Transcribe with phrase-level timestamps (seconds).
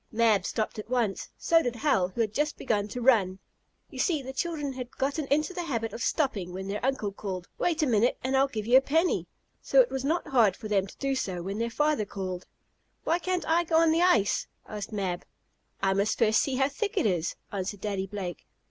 [0.11, 1.29] Mab stopped at once.
[1.37, 3.37] So did Hal, who had just begun to run.
[3.91, 7.47] You see the children had gotten into the habit of stopping when their uncle called:
[7.59, 9.27] "Wait a minute and I'll give you a penny,"
[9.61, 12.47] so it was not hard for them to do so when their father called.
[13.03, 15.23] "Why can't I go on the ice?" asked Mab,
[15.83, 18.47] "I must first see how thick it is," answered Daddy Blake.